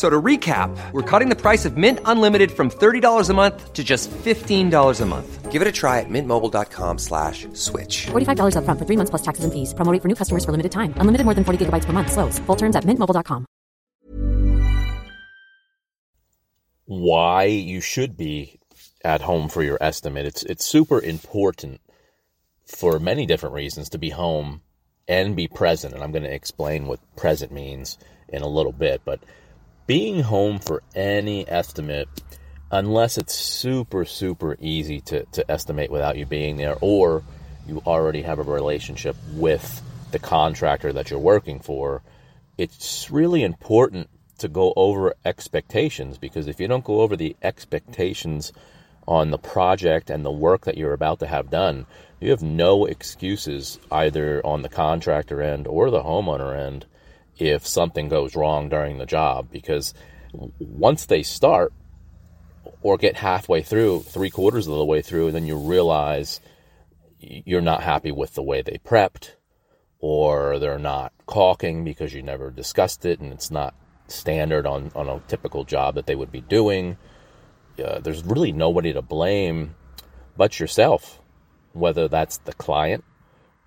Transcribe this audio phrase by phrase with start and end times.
[0.00, 3.72] F- So to recap, we're cutting the price of Mint Unlimited from $30 a month
[3.74, 5.50] to just $15 a month.
[5.52, 8.06] Give it a try at mintmobile.com slash switch.
[8.12, 9.74] $45 upfront for three months plus taxes and fees.
[9.74, 10.94] Promo rate for new customers for limited time.
[10.96, 12.12] Unlimited more than 40 gigabytes per month.
[12.12, 12.38] Slows.
[12.46, 13.46] Full terms at mintmobile.com.
[16.86, 18.58] why you should be
[19.04, 20.26] at home for your estimate.
[20.26, 21.80] It's it's super important
[22.66, 24.62] for many different reasons to be home
[25.08, 25.94] and be present.
[25.94, 29.02] And I'm going to explain what present means in a little bit.
[29.04, 29.20] But
[29.86, 32.08] being home for any estimate,
[32.70, 37.22] unless it's super super easy to to estimate without you being there, or
[37.66, 42.02] you already have a relationship with the contractor that you're working for,
[42.58, 48.52] it's really important to go over expectations because if you don't go over the expectations
[49.06, 51.86] on the project and the work that you're about to have done,
[52.20, 56.86] you have no excuses either on the contractor end or the homeowner end
[57.40, 59.94] if something goes wrong during the job because
[60.58, 61.72] once they start
[62.82, 66.40] or get halfway through, three quarters of the way through, and then you realize
[67.18, 69.32] you're not happy with the way they prepped
[69.98, 73.74] or they're not caulking because you never discussed it and it's not
[74.08, 76.96] standard on, on a typical job that they would be doing.
[77.82, 79.74] Uh, there's really nobody to blame
[80.36, 81.20] but yourself,
[81.72, 83.04] whether that's the client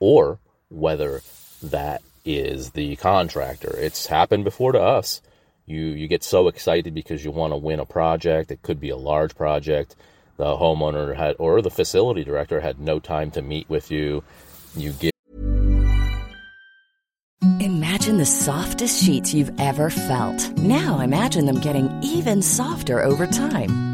[0.00, 1.22] or whether
[1.62, 3.74] that is the contractor.
[3.76, 5.20] It's happened before to us.
[5.66, 8.50] You you get so excited because you want to win a project.
[8.50, 9.96] It could be a large project.
[10.36, 14.24] The homeowner had or the facility director had no time to meet with you.
[14.76, 15.12] You give
[17.60, 20.50] Imagine the softest sheets you've ever felt.
[20.58, 23.93] Now imagine them getting even softer over time.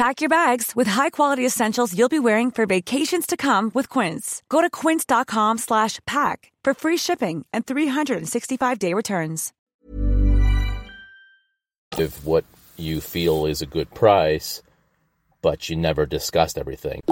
[0.00, 4.42] Pack your bags with high-quality essentials you'll be wearing for vacations to come with Quince.
[4.48, 9.52] Go to quince.com slash pack for free shipping and 365-day returns.
[11.98, 12.46] if what
[12.78, 14.62] you feel is a good price,
[15.42, 17.02] but you never discussed everything.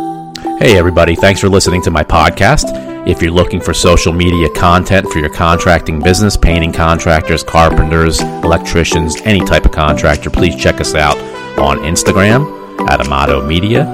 [0.58, 3.06] Hey, everybody, thanks for listening to my podcast.
[3.06, 9.20] If you're looking for social media content for your contracting business, painting contractors, carpenters, electricians,
[9.26, 11.19] any type of contractor, please check us out
[11.58, 12.57] on Instagram
[12.89, 13.87] at Amato Media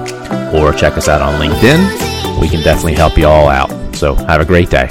[0.53, 2.39] or check us out on LinkedIn.
[2.39, 3.71] We can definitely help you all out.
[3.95, 4.89] So, have a great day.